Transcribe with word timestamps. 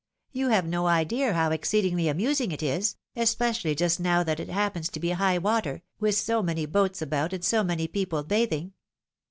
You 0.31 0.47
have 0.49 0.65
no 0.65 0.87
idea 0.87 1.33
how 1.35 1.51
exceedingly 1.51 2.07
amusing 2.07 2.51
it 2.51 2.63
is, 2.63 2.95
especially 3.15 3.75
just 3.75 3.99
now 3.99 4.23
that 4.23 4.39
it 4.39 4.49
happens 4.49 4.89
to 4.89 4.99
be 4.99 5.11
high 5.11 5.37
water, 5.37 5.83
with 5.99 6.15
so 6.15 6.41
many 6.41 6.65
boats 6.65 7.03
about 7.03 7.33
and 7.33 7.45
so 7.45 7.63
many 7.63 7.87
people 7.87 8.23
bathing! 8.23 8.73